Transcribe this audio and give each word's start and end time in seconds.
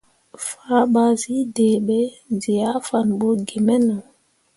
Fah 0.47 0.83
ɓa 0.93 1.03
zǝ 1.21 1.35
deɓe 1.55 1.97
zǝ 2.41 2.53
ah 2.69 2.79
fan 2.87 3.07
bu 3.19 3.29
gimeno. 3.47 3.95